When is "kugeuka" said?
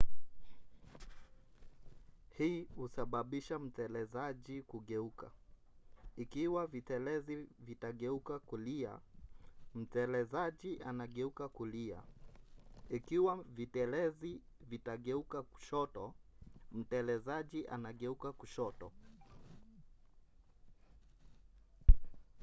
4.63-5.31